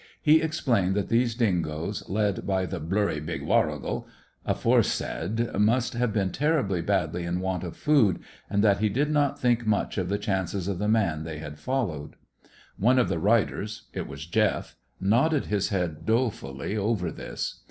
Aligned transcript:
He 0.19 0.41
explained 0.41 0.95
that 0.95 1.09
these 1.09 1.35
dingoes, 1.35 2.09
led 2.09 2.47
by 2.47 2.65
the 2.65 2.79
"blurry 2.79 3.19
big 3.19 3.43
warrigal" 3.43 4.07
aforesaid, 4.47 5.53
must 5.59 5.93
have 5.93 6.11
been 6.11 6.31
terribly 6.31 6.81
badly 6.81 7.23
in 7.23 7.39
want 7.39 7.63
of 7.63 7.77
food; 7.77 8.17
and 8.49 8.63
that 8.63 8.79
he 8.79 8.89
did 8.89 9.11
not 9.11 9.39
think 9.39 9.67
much 9.67 9.99
of 9.99 10.09
the 10.09 10.17
chances 10.17 10.67
of 10.67 10.79
the 10.79 10.87
man 10.89 11.23
they 11.23 11.37
had 11.37 11.59
followed. 11.59 12.15
One 12.79 12.97
of 12.97 13.09
the 13.09 13.19
riders 13.19 13.89
it 13.93 14.07
was 14.07 14.25
Jeff 14.25 14.75
nodded 14.99 15.45
his 15.45 15.69
head 15.69 16.03
dolefully 16.03 16.75
over 16.75 17.11
this. 17.11 17.59